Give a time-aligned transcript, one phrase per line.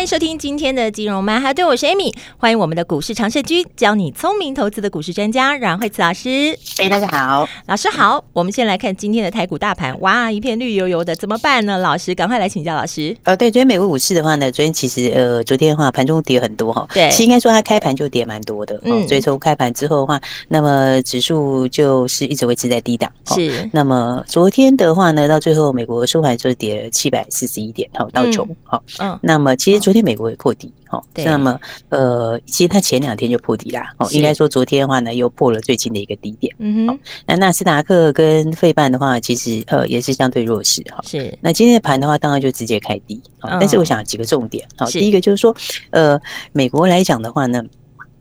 [0.00, 2.10] 欢迎收听今天的金融曼哈顿，我是 Amy。
[2.38, 6.58] 欢迎我们的股市常胜军，教你聪明投资的股市专家阮慧慈老师。
[6.78, 8.24] 哎，大家好，老师好。
[8.32, 11.76] 我们先来看今天的台股大盘，哇，一片绿油油的，怎么办呢？
[11.76, 13.14] 老师，赶快来请教老师。
[13.24, 23.68] 呃，对，昨天美国股市的话呢，昨天其实呃，昨天的话盘中跌很多哈，对，其实应该说它开盘就跌蛮多的，嗯，所以从开盘之后的话，那么指数就是一直维持在低档，是。
[23.70, 31.58] 那么昨天的话呢，到最后美国收盘就跌了七百四十一点，好，到九，好，嗯，那么其实昨天美国也破底，哦，那么
[31.88, 41.36] 呃，其实它前两天就破底啦，哦，应该说昨天的话呢，又破了最近的一个低点，嗯哼，那纳斯达克跟费半的话，其实呃也是相对弱势，哈，是。
[41.40, 45.52] 那今天的盘的话，当然就直接开低，但是我想几个重点，好，第一个就是说，
[45.90, 46.20] 呃，
[46.52, 47.60] 美国来讲的话呢。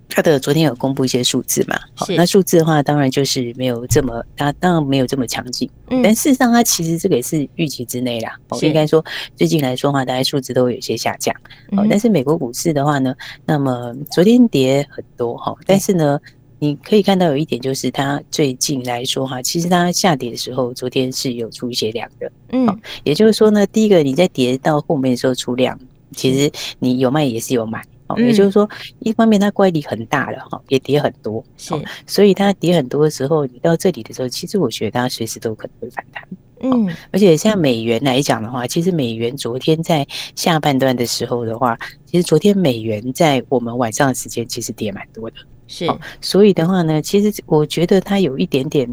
[0.10, 1.80] 他的昨天有公布一些数字嘛？
[1.96, 5.70] 好，那数字的话，当然就是没有这么，它当然没有这么强劲。
[5.90, 8.36] 嗯，但事实上，它其实这个也是预期之内啦。
[8.50, 9.04] 我应该说，
[9.36, 11.34] 最近来说的话，大概数字都会有些下降。
[11.78, 13.14] 哦，但是美国股市的话呢，
[13.46, 16.20] 那么昨天跌很多哈，但是呢，
[16.58, 22.32] 你可以看到有一点就是，它最近来说哈，其实它下跌的时候，昨天是有出一些量的。
[22.52, 22.68] 嗯，
[23.04, 25.80] 也就是说呢，第一个你在跌到后面的时候出量，
[26.16, 27.86] 其实你有卖也是有买。
[28.18, 31.74] 也就是说，一方面它乖离很大了哈，也跌很多，是，
[32.08, 36.28] 所以它跌很多的时候，你到这里的时候，其实我觉得它随时都可能会反弹，
[36.62, 45.36] 嗯，而且像美元来讲的话，其实美元昨天在下半段的时候的话，其实昨天美元在我们晚上的时间其实跌蛮多的，
[45.68, 45.88] 是，
[46.22, 48.90] 所以的话呢，其实我觉得它有一点点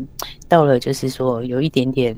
[0.48, 2.14] 到了，就是说有一点点。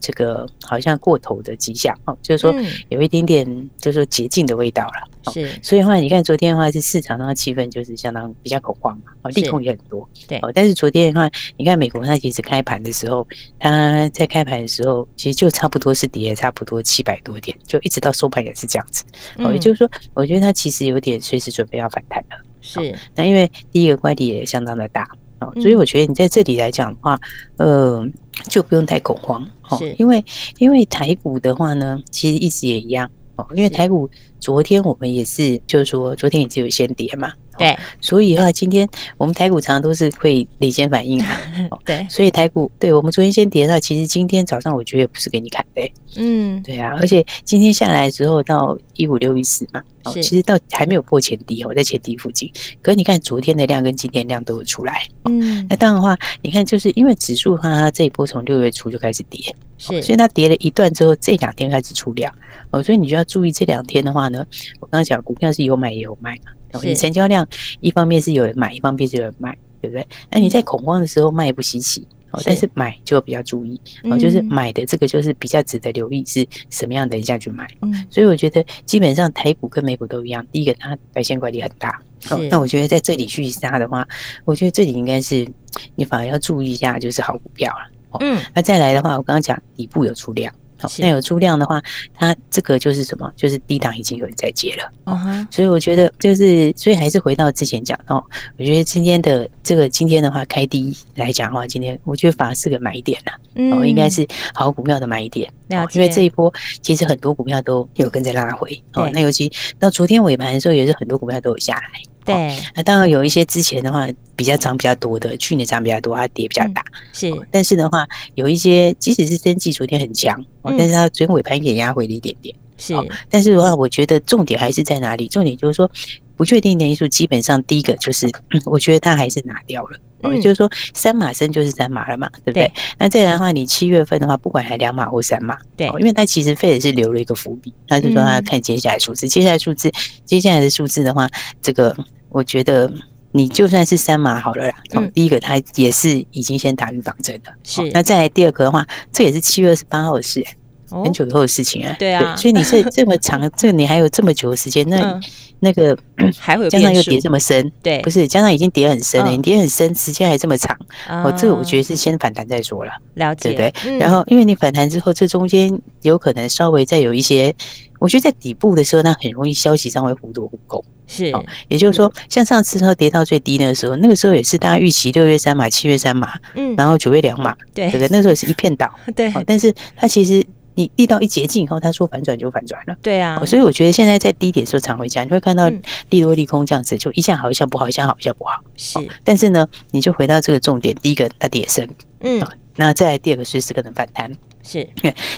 [0.00, 2.54] 这个好像过头的迹象哦，就是说
[2.88, 5.32] 有一点点，就是说捷径的味道了。
[5.32, 10.08] 是，所以的话，你看昨天的话是市场上的气氛就是相当比较恐慌嘛，哦，利空也很多。
[10.26, 13.26] 对，哦，但是昨天的话，你看美国它其实开盘的时候，
[13.58, 19.04] 它在开盘的时候其实就差不多是跌差不多七百多点，就一直到收盘也是这样子。
[19.38, 22.36] 哦，也就是说，我觉得它其实有点随时准备要反弹了。
[22.60, 25.06] 是，那因为第一个乖离也相当的大。
[25.40, 27.16] 哦，所以我觉得你在这里来讲的话，
[27.58, 28.04] 呃，
[28.48, 30.24] 就不用太恐慌，哦，因为
[30.58, 34.08] 因为台股的话呢，其实一直也一样，哦，因为台股
[34.40, 37.32] 昨天我们也是，就是说昨天也是有先跌嘛。
[37.58, 41.26] 对，所以的话，今天我们台股常常都是会领先反应嘛。
[41.84, 45.92] 对，所以台股对我们昨天先跌到，其实今天早上我觉得也不是给你看的。
[46.16, 52.50] 嗯，对啊，而且今天下来之后到一五六一四嘛，哦，其实到还没有破前低，哦在前低附近。
[52.80, 55.06] 可是你看昨天的量跟今天量都有出来。
[55.24, 62.32] 嗯，那当然的话，你看就是因为指数的话，它这一波从六月初就开始跌，是，所以它跌了一段之后，这两天开始出量。
[62.70, 64.44] 哦，所以你就要注意这两天的话呢，
[64.80, 66.52] 我刚刚讲股票是有买也有卖嘛。
[66.82, 67.46] 你成交量
[67.80, 70.06] 一方面是有人买，一方面是有人卖，对不对？
[70.30, 77.66] 那你在恐慌的时候卖也不稀奇，哦，但是买就比较注意，哦，就是买的这个就是比较值得留意是什么样，的一下去买。
[77.82, 84.06] 嗯，所以我觉得基本上台股跟美股都一样，第一个它表现管理很大，哦，那我觉得在这里去杀的话，
[84.44, 85.46] 我觉得这里应该是
[85.94, 87.90] 你反而要注意一下，就是好股票了。
[88.20, 90.52] 嗯，那再来的话，我刚刚讲底部有出量。
[90.78, 91.82] 好，那有出量的话，
[92.14, 93.32] 它这个就是什么？
[93.36, 94.92] 就是低档已经有人在接了。
[95.04, 98.22] 嗯哼，所以我觉得就是，所以还是回到之前讲哦，
[98.58, 103.32] 我觉得今天的这个今天的话开低来讲的话，今天我觉得反而是个买点呐。
[103.56, 105.52] 嗯，哦，应该是好股票的买点。
[105.66, 108.80] 那因为这一波其实很多股票都有跟着拉回。
[108.94, 111.90] 哦，那尤其到昨天尾盘的时候，也是很多股票都有下来。
[112.32, 114.06] 对，那当然有一些之前的话
[114.36, 116.84] 比较涨比较多的，去年涨比较多，它跌比较大。
[117.12, 122.54] 是，但是的话有一些即使是生技昨天很强，但是它昨天尾盘也压回了一点点。
[122.76, 122.94] 是，
[123.28, 125.26] 但是的话，我觉得重点还是在哪里？
[125.26, 125.90] 重点就是说
[126.36, 128.30] 不确定的因素，基本上第一个就是，
[128.66, 129.98] 我觉得它还是拿掉了。
[130.32, 132.72] 也就是说三码升就是三码了嘛，对不对？
[132.98, 139.90] 那再来的话，你七月份的话，不管还两码或三码，对，因为它其实费也是留了一个伏笔，他就说他看接下来数字，接下来数字，
[140.24, 141.28] 接下来的数字的话，
[141.60, 141.96] 这个。
[142.30, 142.92] 我觉得
[143.32, 144.74] 你就算是三码好了啦。
[144.92, 147.52] 嗯，第一个他也是已经先打预防针了。
[147.62, 150.44] 是，那再来第二个的话，这也是七月二十八号的事。
[150.90, 151.94] 很久以后的事情啊。
[151.98, 155.20] 对啊，所以你这这么长， 这你还有这么久的时间，那
[155.60, 155.96] 那个
[156.38, 160.76] 还会加上又跌这么深，对，不是加上已经跌很深了，你跌很深，时间还这么长，
[161.08, 163.98] 哦，这个我觉得是先反弹再说了，了解，对不对？
[163.98, 167.54] 然后因为你反弹之后，这中间有可能稍微再有一些。
[168.00, 170.84] 我觉得在底部的时候，那很容易消息上会忽多忽空。
[171.08, 171.34] 是，
[171.66, 178.08] 也就是说，像上次它跌到最低那个时候，那个时候也是大家预期六月三码、七月三码，嗯，然后九月两码，对，对不对？
[178.12, 179.32] 那时候也是一片倒， 对。
[179.44, 180.46] 但是它其实
[180.78, 183.44] 你遇到一接近以后，它说反转就反转了，对啊。
[183.44, 185.68] 所以我觉得现在在低点的时候常回家，你会看到
[186.10, 188.62] 利多利空这样子，就一下好一下不好，一下好一下不好。
[188.76, 191.88] 是，但是呢，你就回到这个重点，第一个它跌升，
[192.20, 192.40] 嗯，
[192.76, 194.30] 那再来第二个随时可能反弹。
[194.68, 194.86] 是，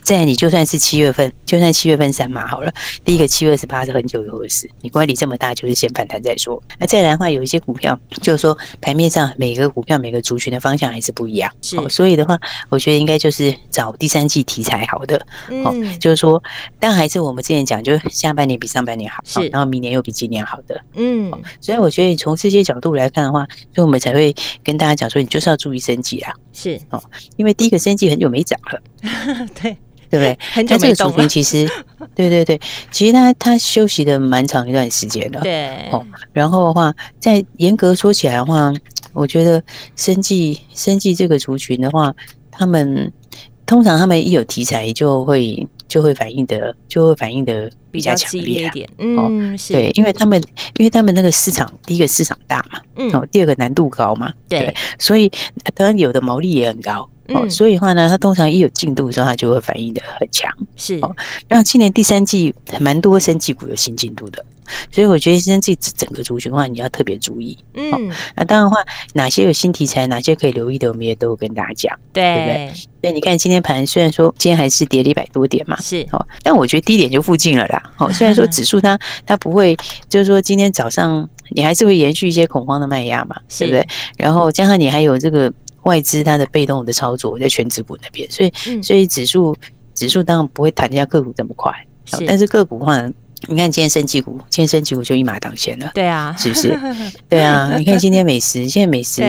[0.02, 2.72] 再来你就算是七月份，就算七月份三码好了，
[3.04, 6.60] 第一个七月二十八是很久以后的事，你乖离这么大，就是先反弹再说。
[6.80, 12.36] 那再来的话，有一些股票，就是说盘面上每个股票每个族群的方向还是不一样，是，所以的话，
[12.70, 16.42] 我觉得应该就是找第三季题材好的，嗯，就是说，
[16.80, 21.30] 但还是我们之前讲，就是下半年比上半年好，是，然后明年又比今年好的，嗯，
[21.60, 24.34] 所以我觉得从这些角度来看的话，所以我们才会
[24.64, 27.00] 跟大家讲说，你就是要注意升级啊，是，哦，
[27.36, 28.80] 因为第一个升级很久没涨了。
[29.60, 29.76] 对，
[30.10, 30.38] 对不对？
[30.52, 30.78] 很久没动了。
[30.78, 31.68] 它这个族群其实，
[32.14, 32.60] 对对对，
[32.90, 35.40] 其实他他休息的蛮长一段时间的。
[35.40, 38.72] 对，哦，然后的话，在严格说起来的话，
[39.12, 39.62] 我觉得
[39.96, 42.14] 生计生计这个族群的话，
[42.50, 43.12] 他们
[43.66, 48.88] 通常他们一有题材就会就会反应的就会反应的比较强烈一点。
[48.98, 50.42] 嗯，是对，因为他们
[50.78, 55.30] 因为他们那个市场，第一个市场大嘛，嗯，哦，第二个难度高嘛，对，所以
[55.74, 57.08] 当然有的毛利也很高。
[57.34, 60.50] 哦，所以的话呢，它通常一有进度的时候，它就会反应的很强。
[60.76, 61.14] 是哦，
[61.48, 64.44] 那今年第三季蛮多生技股有新进度的，
[64.90, 67.56] 所以我觉得生技整个族群的话，你要特别注意。
[67.74, 68.84] 嗯，那当然的话，
[69.14, 72.72] 哪些有新题材，哪些可以留意的，我们也都跟大家讲，对，对不对？
[73.02, 77.82] 那你看今天盘，虽然说今天还是跌了一百多点嘛，是哦，但我觉得低点就附近了啦。
[77.98, 79.76] 哦，虽然说 指数它它不会，
[80.08, 83.86] 就是说今天早上你还是会延续一些恐慌的卖压嘛，对不对？
[84.16, 85.52] 然后加上你还有这个。
[85.82, 89.56] 外资它的被动的操作在全指股那边，所以所以指数
[89.94, 91.72] 指数当然不会弹价个股这么快，
[92.04, 93.00] 是但是个股的话，
[93.48, 96.78] 你看今天升绩股，今天升绩股就一马当先了，对啊，是不是？
[97.28, 99.22] 对啊，你看今天美食，现在美食。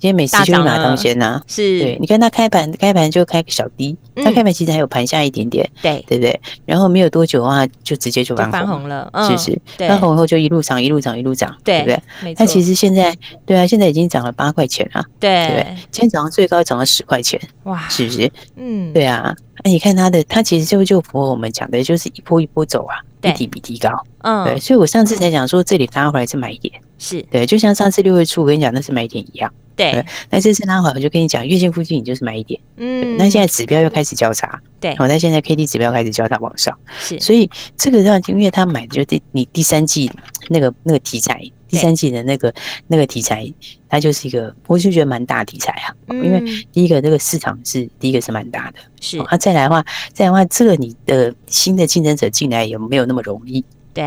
[0.00, 6.40] 今天美食就一马当先呐，是对，你看它开盘开盘就开个小低，它开盘其实还有盘下一点点，对对不对？
[6.64, 9.60] 然后没有多久的话，就直接就翻红了，是不是？
[9.76, 12.34] 翻红以后就一路涨，一路涨，一路涨，对不对？
[12.34, 13.14] 它其实现在，
[13.44, 15.66] 对啊，现在已经涨了八块钱了，对对。
[15.90, 18.32] 今天早上最高涨了十块钱，哇，是不是？
[18.56, 19.36] 嗯，对啊。
[19.62, 23.90] 那你看它的，它其实就就符合我们讲的，就是一波一波走啊，一提比一底高，
[24.22, 24.58] 嗯，对。
[24.58, 29.52] 所以我上次才讲说，这里拉回来是买点，是对，就像上次六月初我跟你讲那是买点一样。
[29.80, 32.60] 对，那这次拉回来，我就跟你讲，月线附近你就是买一点。
[32.76, 40.10] 嗯，那现在指标又开始交叉，对，好，那现在 K D 指标开始交叉往上，是，所以这个让因为他买的就第你第三季
[40.48, 42.52] 那个那个题材，第三季的那个
[42.88, 43.52] 那个题材，
[43.88, 45.94] 它就是一个，我就觉得蛮大题材啊。
[46.08, 46.40] 因为
[46.72, 53.64] 第一个这个市场是第一个是蛮大的，是，啊，再来的话，再来的话，这个你的新的竞争者进来有没有那么容易？
[53.92, 54.04] 对，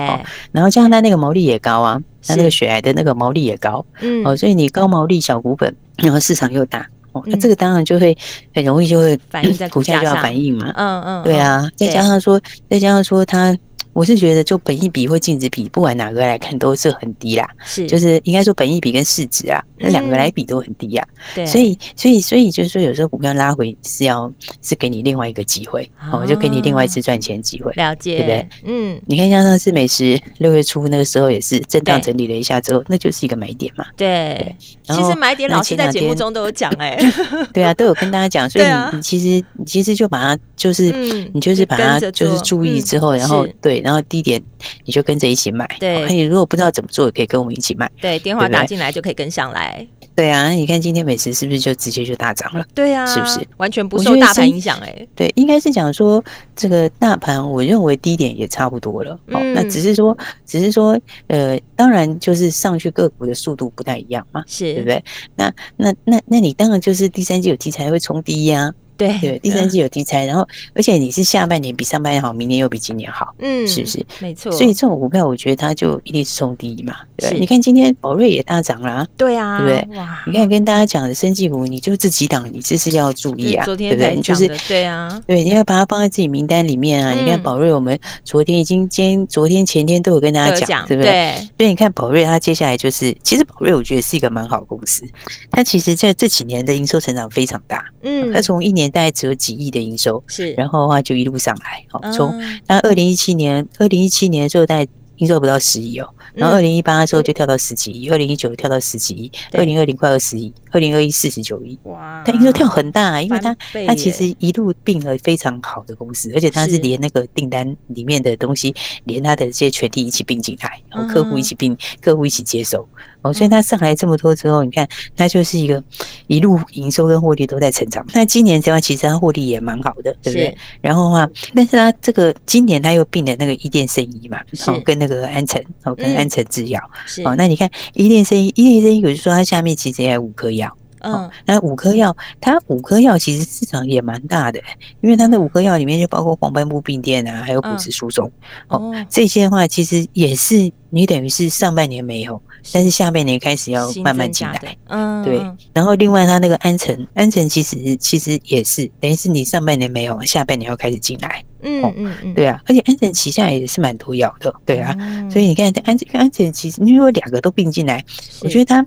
[0.51, 2.01] 然后加上它那个毛利也高啊。
[2.25, 8.17] 它那个血癌的那个毛利也高，嗯，哦，所以你高毛利小股本，然后市场又大，哦，那这个当然就会
[8.55, 12.39] 很容易就会反映在股价就要反应嘛，嗯嗯，对啊，再加上说，
[12.69, 13.53] 再加上说它。
[13.93, 17.47] 我是觉得，就本益比或净值比，不管哪个来看都是很低啦。
[17.63, 21.07] 是，就是应该说本益比跟市值啊，那两个来比都很低啊。
[21.35, 24.31] 对，所以，所以，所以就是说，有时候股票拉回是要
[24.63, 27.71] 是给你另外一个机会，哦，就给你另外一次赚钱机会。
[27.73, 28.49] 了解，对不对？
[28.65, 33.85] 嗯，你看像上次美食六月初那个时候也是震荡整理了一下之后，那就是一个买点嘛。
[33.95, 36.97] 对，其实买点老师在节目中都有讲哎。
[37.53, 40.91] 对啊，都有跟大家讲，所以你你其实你其实就把它就是
[41.33, 43.82] 你就是把它就是注意之后，然后对。
[43.83, 44.41] 然后低点
[44.85, 46.07] 你就跟着一起买，对。
[46.07, 47.91] 你如果不知道怎么做，也可以跟我们一起买。
[47.99, 49.85] 对，电话打进来就可以跟上来。
[50.15, 52.63] 对啊，你看今天美食是不是就直接就大涨了？
[52.75, 54.77] 对啊，是不是完全不受大盘影响？
[54.79, 56.23] 哎，对，应该是讲说
[56.55, 59.19] 这个大盘，我认为低点也差不多了。
[59.31, 60.97] 哦，那只是说，只是说，
[61.27, 65.03] 呃，当然就是上去个股的速度不太一样嘛，是对不对？
[65.35, 68.71] 那那那那你当然就是第三季有题材会冲低呀。
[68.97, 74.05] 对对，第三季有题材，然后而且你是下半年比上半年好，明年又比今年好，嗯，是不是？
[74.19, 74.51] 没错。
[74.51, 76.95] 所以这种股票，我觉得它就一定是冲低嘛。
[77.17, 79.97] 对，你看今天宝瑞也大涨了，对啊，对不对？
[79.97, 84.21] 哇，你看跟大家讲的生技股，你就这几档，你这是要注意啊，对不对？
[84.21, 87.13] 就是对啊，对，你要把它放在自己名单里面啊。
[87.13, 91.33] 你看宝瑞，我们昨天已经今、昨天、前天都有跟大家讲，对不对？
[91.57, 95.03] 所以你看宝瑞，它接下来就是，其实宝瑞我觉得是一个蛮好公司，
[95.49, 98.82] 它其实在这几年的营收成长非常大，嗯，它从一年。
[98.83, 102.33] 年大概只有几亿的营收，是，然后的话就一路上来，好，从
[102.67, 104.87] 那二零一七年，二零一七年的时候大概
[105.17, 106.09] 营收不到十亿哦。
[106.33, 111.77] 然后二零一八的时候就跳到十几亿，二零一九跳到十几亿，二零二零快二十亿，二零二一四十九亿。
[111.83, 112.23] 哇！
[112.25, 113.55] 它营收跳很大啊，因为它
[113.87, 122.87] 它其实一路并了非常好的公司，而且它是连那个订单里面的东西，连它的这些权利一起并进来，然后客户一起并，客户一起接收。
[123.21, 125.81] 哦，所以它上来这么多之后，你看它就是一个
[126.27, 128.05] 一路营收跟获利都在成长。
[128.13, 130.57] 那今年的话其实它获利也蛮好的，对不对？
[130.81, 136.23] 然后的话，但是它这个今年它又并了那个一店生意嘛，哦，跟那个安诚，哦，跟安。
[136.23, 136.79] 安诚制药，
[137.25, 144.61] 哦，那你看伊甸生医，伊甸生医，我就说它下面其实也有五颗药，嗯，那五颗药，它五颗药其实市场也蛮大的，
[145.01, 148.31] 因为它那五颗药里面就包括黄斑部病变啊，还有骨质疏松，
[148.69, 152.41] 哦，这些的话其实也是你等于是上半年没有，
[152.71, 155.41] 但是下半年开始要慢慢进来，嗯，对，
[155.73, 161.43] 然后另外它那个安诚，安诚其实其实也是等于是你上半年没有，下半年要开始进来。
[161.63, 164.95] 嗯嗯嗯，对啊，而且安诚旗下也是蛮多药的，对啊，
[165.31, 168.03] 所以你看安诚安诚其实你如果两个都并进来，
[168.41, 168.85] 我觉得它，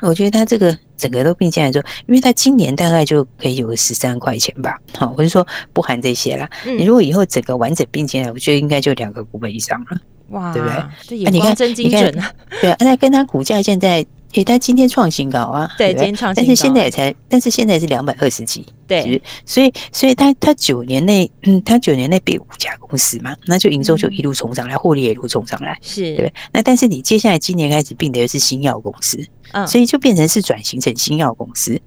[0.00, 6.48] 我觉得它这个整个都并进来之后，因为它今年大概就可以有个十三块钱吧，好，我是说不含这些啦。
[6.64, 11.24] 你如果以后整个完整并进来，我觉得应该就两个股本以上了，哇，对不对？
[11.24, 14.04] 那你看真精准啊，对啊，那跟它股价现在。
[14.34, 15.70] 诶，他今天创新高啊！
[15.78, 18.64] 对，今天创新高，但是现在也才，但是现在是两百二十几。
[18.86, 26.32] 对，所以，所以他他九年内，嗯，他九年内被五家公司嘛，那就营收就一路冲上来，获利也一路冲上来，是对。
[26.52, 29.18] 那但是你接下来今年开始并的又是新药公司，
[29.52, 31.80] 嗯，所以就变成是转型成新药公司。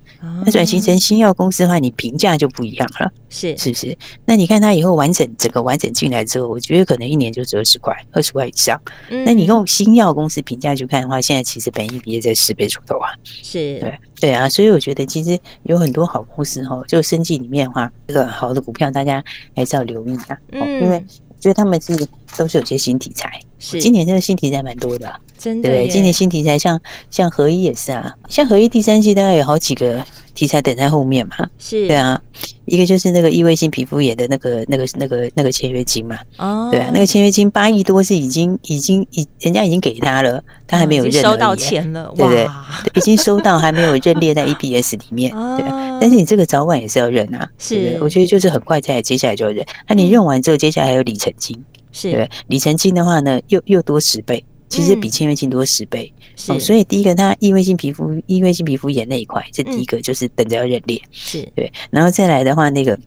[0.45, 3.97] 那转型成新药公司的话，你评价就不一样了，是是不是？
[4.25, 8.79] 那你看它以后完整整个完整进来之后，我觉得可能一年就只二十块，二十块以上。
[9.25, 13.09] 那你用新药公司评价去看的话，现在其实本益比也在十倍出头啊。
[13.23, 19.23] 是，对对啊，所以我觉得其实有很多好公司哈，就生计里面的话，这个好的股票大家
[19.55, 25.11] 还是要留意啊，因为我觉得他们是都是有些新题材，是今年这个新题材蛮多的。
[25.41, 26.79] 真的对，今年新题材像
[27.09, 30.05] 像合一也是啊，像合一第三季大概有好几个
[30.35, 31.35] 题材等在后面嘛。
[31.57, 32.21] 是，对啊，
[32.65, 36.15] 一个就是那个异位性皮肤炎的那个那个那个那个签约金嘛。
[36.37, 42.47] 哦，对啊，那个签约金八亿多是已经已经已人家已经给他了，他还没有认收到钱了，对不对？
[42.93, 45.31] 已经收到，还没有认列在 EPS 里面。
[45.31, 47.49] 对啊， 但是你这个早晚也是要认啊。
[47.57, 49.65] 是，我觉得就是很快在接下来就要认。
[49.87, 51.59] 那你认完之后，接下来还有里程金。
[51.91, 54.45] 是，对，里程金的话呢，又又多十倍。
[54.71, 61.45] 其实比签约金多十倍，所以第一个，它异位性皮肤、异位性皮肤炎那一块，这第一个就是等着要认列，是。
[61.53, 62.97] 对，然后再来的话，那个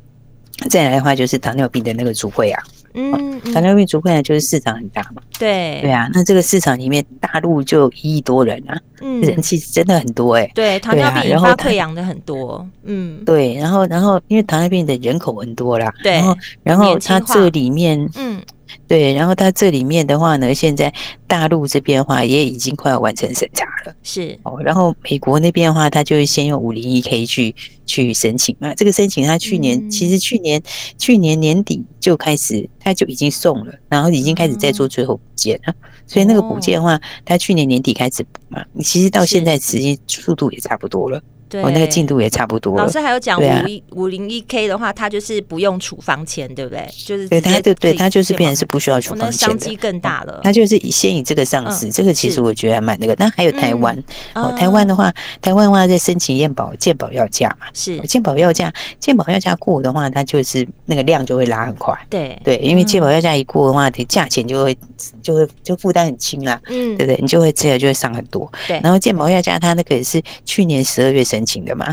[0.68, 5.80] 再来的话就是糖尿病的那个主会啊，嗯，糖尿病主会啊，就是市场很大嘛，对。
[5.80, 18.38] 对啊，那这个市场里面大陆就一亿多人啊，嗯，人气真的很多哎，欸，对，糖尿病引发溃疡的很多，嗯，对，然后然后因为糖尿病的人口很多啦，对，然后然后它这里面，嗯。
[18.87, 20.93] 对，然后它这里面的话呢，现在
[21.26, 24.61] 大陆这边的话也已经快要完成审查了，是哦。
[24.62, 27.54] 然后美国那边的话，它就会先用五零一 K 去
[27.87, 28.75] 去申请嘛。
[28.75, 30.62] 这个申请它去年、嗯、其实去年
[30.99, 35.73] 去年年底就开始，它就已经送了，然后已经开始在做最后补件了。
[35.73, 41.23] 嗯、所以那个补件的话，它去年年底开始补嘛，你其实到现在实际速度也差不多了。
[41.49, 42.77] 对，那个进度也差不多。
[42.77, 46.89] 老师还有讲五一五零一 K 的话，它就是不用处方签，对不对？
[47.05, 50.41] 就是对它，对对，它就是变成是不需要处方签的，商机更大了。
[50.43, 53.15] 它就是先以这个上市，这个其实我觉得还蛮那个。
[53.19, 53.97] 那还有台湾
[54.35, 61.97] 哦，台湾的话，台湾的话在申请验保健保药价嘛，是健保药价，健保药价过的话，它就是那个量就会拉很快。
[62.11, 64.77] 对对，因为健保药价一过的话，你价钱就会
[65.23, 67.19] 就会就负担很轻啦，嗯，对不对？
[67.21, 68.51] 你就会这样就会上很多。
[68.67, 71.93] 对，然后健保药价它那个也是去年十二月申请的嘛，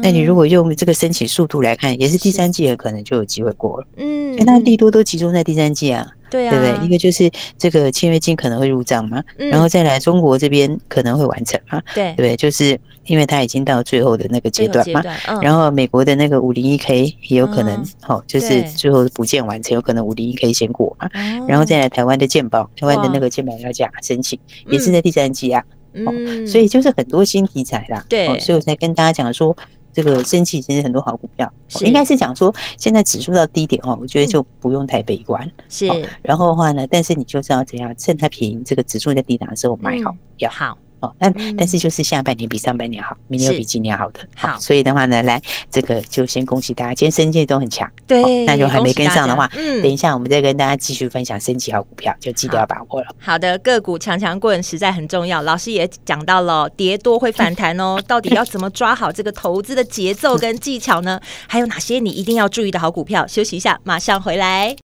[0.00, 3.86] 那你如果用这个申请速度来看，也是第三季也可能就有机会过了。
[3.96, 6.86] 嗯，因为它利多都集中在第三季啊，对啊，对不对？
[6.86, 7.28] 一个就是
[7.58, 12.36] 这个签约金可能会入账嘛，然后再来中国这边可能会完成嘛，对不对？
[12.36, 15.02] 就是因为它已经到最后的那个阶段嘛，
[15.42, 21.10] 然后美国的那个五零一 K 也有可能，好，就是最后补件完成，有可能五零一 K 先过嘛，
[21.48, 24.38] 然后再来台湾的健保，台湾的那个健保要价申请
[24.70, 25.64] 也是在第三季啊。
[25.96, 29.56] 嗯，所以就是很多新题材啦，对，所以我才跟大家讲说，
[29.92, 31.50] 这个生气其实很多好股票，
[31.80, 35.86] 应该是讲说现在指数到低点哦，我觉得就不用太悲观，是。
[36.22, 40.76] 然后的话呢，但是你就是要怎样，趁它便宜，这个指数在低档的时候买好，要好。
[41.00, 44.20] 哦，那但是就是下半年比上半年好，明年又比今年好的。
[44.34, 47.90] 好，所以的话呢，来这个就先恭喜大家，今天生技都很强。
[48.06, 53.08] 对，那就还没跟上的话，嗯，等一下我们再跟大家继续分享升级好股票，就记得要把握了。
[53.18, 55.42] 好的，个股强强棍实在很重要。
[55.42, 61.20] 老师也讲到了，跌多会反弹哦， 到底要怎么抓好这个投资的节奏跟技巧呢？
[61.46, 63.26] 还有哪些你一定要注意的好股票？
[63.26, 64.76] 休息一下，马上回来。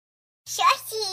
[0.45, 1.12] 休息，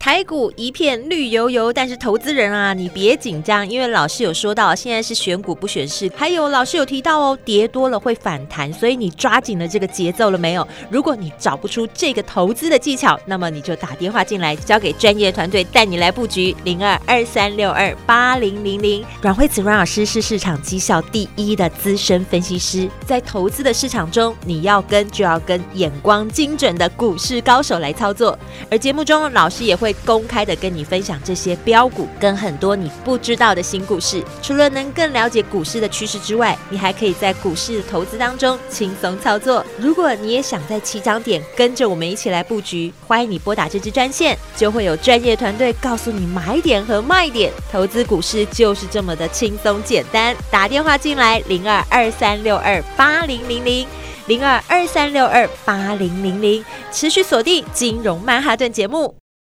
[0.00, 6.10] 台股一片绿油油，但是投资人啊，你别紧张，因为老师有说到，现在是选股不选市。
[6.16, 10.66] 还有老师有提到哦，跌多了会反弹，所以你抓紧了这个节奏了没有？
[10.88, 16.56] 如果你找不出这个投资的技巧，那么你就打电话进来，交给专业团队带你来布局。
[16.64, 28.38] 零二二三六二八零零零，阮蕙慈阮老师是市场绩效第一的资深分析师，在投资的市场中，你要跟就要跟眼光精准的股市高手来操作。
[28.70, 29.89] 而节目中老师也会。
[30.04, 39.64] 公开的跟你分享这些标股跟很多你不知道的新故事，除了能更了解股市的趋势之外，你还可以在股市投资当中轻松操作。
[39.78, 47.52] 如果你也想在起涨点跟着我们一起来布局，欢迎你拨打这支专线，就会有专业团队告诉你买点和卖点。
[47.70, 53.86] 投资股市就是这么的轻松简单，打电话进来零二二三六二八零零零
[54.26, 59.19] 零二二三六二八零零零，持续锁定金融曼哈顿节目。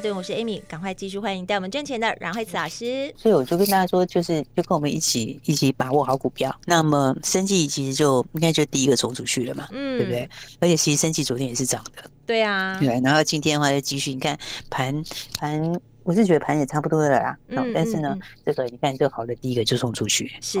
[0.00, 3.12] 对，我是 Amy，赶快继续欢迎带我们赚钱的阮慧慈老师。
[3.16, 6.54] 所以我就跟大家说，就是就跟我们一起一起把握好股票。
[6.66, 10.28] 那么生技其实就应该就第一个冲出去了嘛，嗯，对不对？
[10.60, 13.00] 而且其实生技昨天也是涨的，对啊，对。
[13.02, 14.38] 然后今天的话就继续，你看
[14.70, 15.02] 盘
[15.36, 17.36] 盘，我是觉得盘也差不多了啦。
[17.48, 20.60] 嗯，但是呢，这个你看最好的第一个就冲出去，是。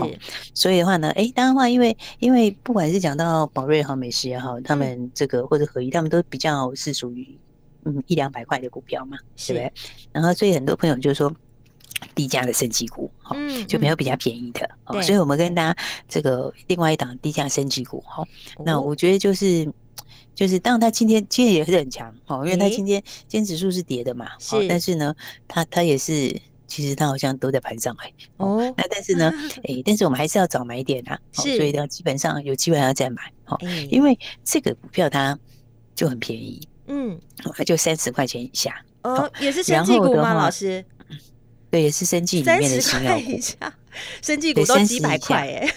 [0.52, 7.38] 所以的话呢，哎，当然话，因为因为不管是讲到宝瑞也好，美食也好，他们这个或者合一，他们都比较是属于。
[7.84, 9.52] 嗯，一两百块的股票嘛，是。
[9.52, 9.72] 对不对？
[10.12, 11.34] 然后所以很多朋友就说
[12.14, 14.68] 低价的升级股，哈、嗯，就没有比较便宜的。
[14.84, 19.64] 嗯、所以我们跟大家这个另外一档低价升级股，哈、哦，那我觉得就是
[20.34, 25.14] 就是，当然它今天今天也是很强，哦，因为它今天今天指数是跌的嘛，是，但是呢，
[25.48, 29.32] 它它也是，其实它好像都在盘上哎，哦，那但是呢，
[29.66, 33.58] 哎，但是我们还是要找买点啊，是，所以呢，基本上有机会还要再买，哦，
[33.90, 35.36] 因为这个股票它
[35.96, 36.60] 就很便宜。
[36.88, 37.18] 嗯，
[37.64, 38.74] 就三十块钱以下。
[39.02, 40.34] 哦，也是生技股吗？
[40.34, 40.84] 老师，
[41.70, 43.40] 对，也是生技里面的新药股，
[44.20, 45.72] 生技股都几百块哎，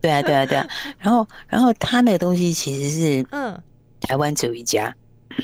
[0.00, 0.68] 对啊，对啊，对啊。
[0.98, 3.58] 然后，然后他那个东西其实是，嗯，
[4.00, 4.94] 台湾只有一家，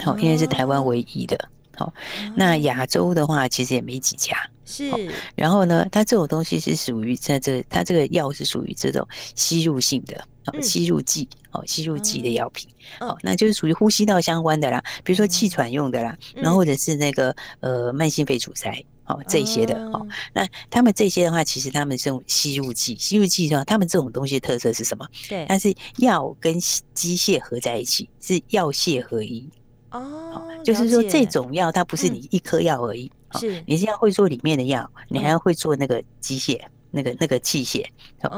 [0.01, 1.93] 好，因为是台湾唯一的，好，
[2.37, 4.91] 那亚洲的话其实也没几家，是。
[5.35, 10.23] 然后呢，它这种东西是属于在这，它这个药是属于这种吸入性的。
[10.61, 12.69] 吸入剂哦，吸入剂的药品
[13.01, 25.07] 哦，那就是属于呼吸道相关的啦，比如说气喘用的啦，然后或者是那个呃慢性肺阻塞哦这些的哦，那他们这些的话，其实他们是用吸入剂，吸入剂的话，他们这种东西的特色是什么？
[25.29, 26.59] 对，它是药跟
[26.93, 29.49] 机械合在一起，是药械合一
[29.91, 33.63] 哦，就是说这种药它不是你一颗药而已，是。
[33.67, 36.61] 你是要会做里面的药，你还要会做那个机械。
[36.95, 37.85] 那个那个器械，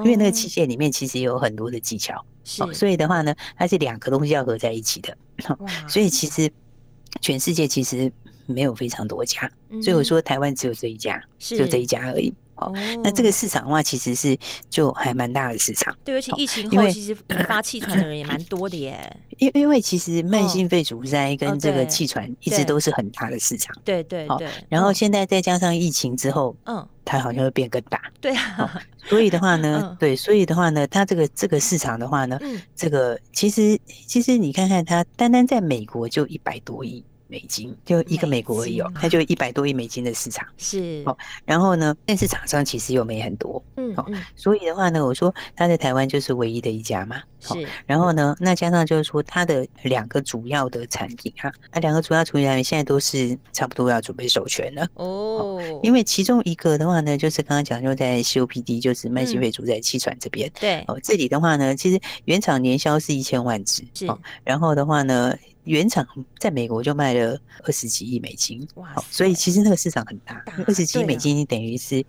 [0.02, 2.24] 因为那个器械里面其实有很多的技巧，
[2.60, 5.16] 哦，所以的话呢，它是两个东西要合在一起的，
[5.86, 6.50] 所以其实
[7.20, 8.10] 全世界其实
[8.46, 9.50] 没有非常多家，
[9.82, 12.32] 所以我说台湾只有这一家，就这一家而已。
[12.56, 14.36] 哦，那这个市场的话，其实是
[14.70, 15.96] 就还蛮大的市场。
[16.04, 19.16] 对，而且疫情后，其实引发气喘的人也蛮多的耶。
[19.38, 23.76] 因因为其实慢性肺阻塞跟这个气喘一直都是很大的市场。
[23.84, 24.48] 对对对。
[24.68, 28.00] 然后现在再加上疫情之后，嗯，它好像会变更大。
[28.20, 28.82] 对啊。
[29.04, 32.40] 所以的话呢，对，所以的话呢，它这个这个市场的话呢，
[32.74, 37.04] 这个其实其实你看看它，单单在美国就一百多亿。
[37.28, 40.46] 美金就一个美国而已哦，它就一百多亿美金的市场。
[40.56, 41.02] 是。
[41.06, 54.86] 哦，然后呢，但是厂商其实又没很多，嗯，哦，所以的话呢，我说它在台湾就是唯一的一家嘛，是，然后呢，那加上就是说它的两个主要的产品哈，那两个主要产品现在都是差不多要准备授权了。
[54.94, 64.06] 哦，因为其中一个的话呢，就是刚刚讲就在 COPD，就是慢性肺阻在气喘这边，对，哦，这里的话呢，其实原厂年销是一千万支，是，
[64.44, 65.36] 然后的话呢。
[65.66, 66.07] 原厂
[66.38, 68.94] 在美国就卖了二十几亿美金，哇！
[69.11, 72.05] 所以其实那个市场很大，二十几亿美金等于是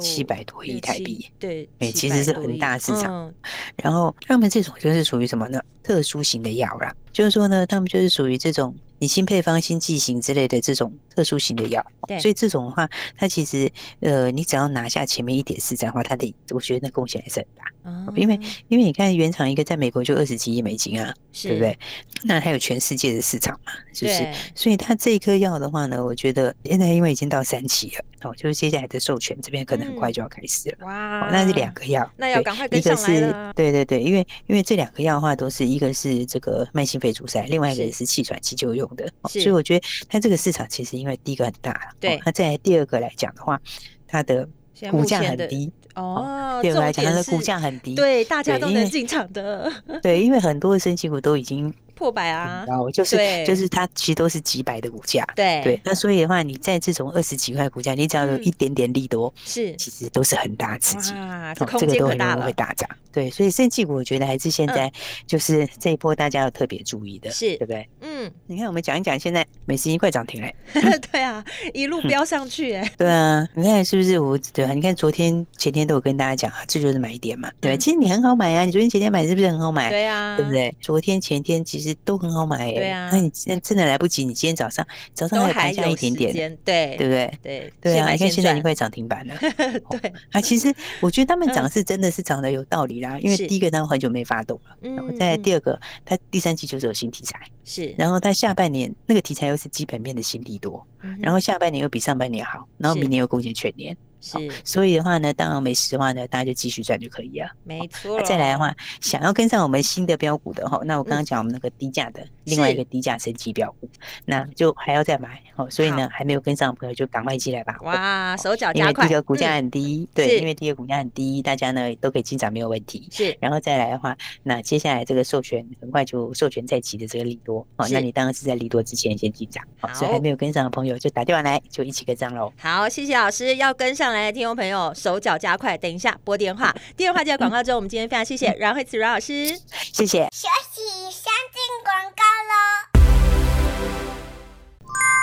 [0.00, 3.32] 七百多亿台币，对，哎，其实是很大市场。
[3.76, 5.60] 然后他们这种就是属于什么呢？
[5.82, 13.70] 特殊型的药啦，就是说呢，他们就是属于这种你新配方、新剂型之类的这种特殊型的药，对，所以这种的话，它其实
[14.00, 17.64] 呃，你只要拿下前面一点市占的话，它的我觉得那贡献还是很大。
[17.82, 21.78] 哦，因为因为你看原厂一个在美国就二十几亿美金啊，是对不对？
[22.22, 24.26] 那还有全世界的市场嘛，是不是？
[24.54, 30.76] 所以它这一颗药的话呢，我觉得现在因为已经到三期了，哦，就是接下来的授权这边可能很快就要开始了。
[30.80, 33.16] 嗯、哇，那是两个药，那要赶快跟上来了。
[33.16, 43.60] 一个是对对对，因为因为这两个药的话都是一个是这个慢性肺阻塞，另外一个是气喘急救用的，所以我觉得它这个市场其实因为第一个很大了，对，那再来第二个来讲的话，
[44.06, 44.48] 它的
[44.90, 45.72] 股价很低。
[45.94, 49.70] 哦，第二个来讲，它的股价很低，对，大家都能进场的。
[50.02, 51.72] 对，因为很多的升息股都已经。
[52.00, 55.60] 破百啊，然后就是就是它其实都是几百的股价，对。
[55.62, 59.76] 对，那所以的话，你在这种二十几块股价，你只要有一点点利多，是。
[59.76, 64.90] 其实都是很大刺激啊，这个都很容易会大涨，对，所以生技股我觉得还是现在
[65.26, 67.86] 就是这一波大家要特别注意的，是对不对？
[68.00, 70.50] 嗯，你看我们讲一讲，现在美食已经快涨停了，
[71.12, 74.38] 对啊，一路飙上去，哎，对啊，你看是不是我？
[74.54, 79.90] 对啊，你看昨天前天都有跟大家讲啊，这就是买点嘛，对，其实你很好买啊，你昨天前天买是不是很好买？
[79.90, 80.74] 对啊，对不对？
[80.80, 81.89] 昨天前天其实。
[82.04, 87.38] 都很好买哎，对啊，那你现在真的来不及，你今天早上早上还盘下一点点，对对不对？
[87.42, 89.34] 对对啊，你看现在已经快涨停板了，
[89.90, 100.86] 对啊，其实我觉得他们涨是真的是涨得有道理啦，因为第一个他们很久没发动了，然后在第二个，它第三季就是有新题材，是，然后它下半年那个题材又是基本面的新利多，
[101.20, 103.96] 然后下半年又比上半年好，然后明年又贡献全年。
[104.20, 107.50] 是，所以的话呢，当然没事的话呢，大家就继续赚就可以了。
[107.64, 108.20] 没错。
[108.22, 113.88] 再来的话，想要跟上我们新的标股的哈，那我刚刚讲我们那个低价的另外一个低价升级标股，
[114.26, 115.66] 那就还要再买哦。
[115.70, 117.76] 所以呢，还没有跟上的朋友就赶快进来吧。
[117.80, 118.80] 哇，手脚加快。
[118.80, 123.08] 因为第一个股价很低，对，因为第一个股价很低，大家呢都可以进场没有问题。
[123.10, 123.34] 是。
[123.40, 129.64] 然后再来的话，那接下来这个授权很快就授权在即的这个利多哦，那你当然是在利多之前先进场。
[129.80, 129.94] 好。
[129.94, 132.52] 所以还没有跟上的朋友就打电话来，就一起跟上喽。
[132.58, 134.10] 好，谢谢老师，要跟上。
[134.10, 136.74] 来的，听众朋友，手脚加快，等一下拨电话。
[136.96, 139.46] 电话接到广告之后，我们今天非常谢谢阮慧慈阮老师，
[139.92, 140.24] 谢谢。
[140.32, 142.89] 休息，先进广告喽。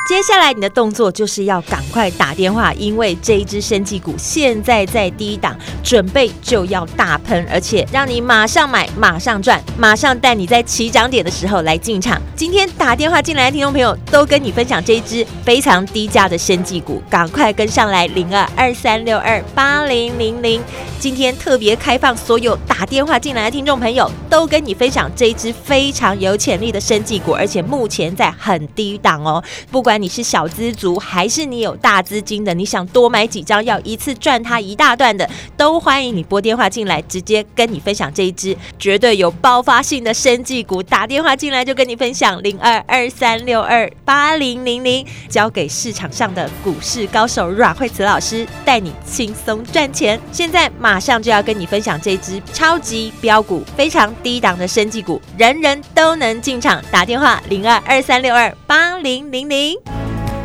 [0.08, 12.22] 接下来你的动作就是要赶快打电话，因为这一只生技股现在在低档，准备就要大喷，而且让你马上买，马上赚，马上带你在起涨点的时候来进场。
[12.38, 20.62] 今天打电话进来的听众朋友都跟你分享这一只非常低价的生技股，赶快跟上来零二二三六二八零零零。
[21.00, 29.97] 今天特别开放，所有打电话进来的听众朋友都跟你分享这一只非常有潜力的生技股，而且目前在很低档哦，不管。
[29.98, 32.54] 你是小资族，还是你有大资金的？
[32.54, 40.82] 你想多买几张，要一次赚它一大段的，都欢迎你拨电话进来，直接跟你分享这一支绝对有爆发性的生技股。
[40.84, 50.20] 打电话进来就跟你分享零二二三六二八零零零，交给市场上的股市高手阮慧慈老师，带你轻松赚钱。
[50.32, 56.82] 现在马上就要跟你分享这支超级标股，非常低档的生技股，人人都能进场。
[56.92, 59.76] 打电话零二二三六二八零零零。